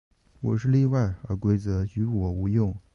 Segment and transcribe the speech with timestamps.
[0.39, 2.75] 我是例外，而规则于我无用。